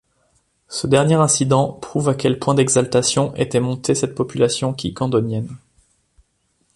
[0.67, 5.55] Ce dernier incident prouve à quel point d’exaltation était montée cette population quiquendonienne.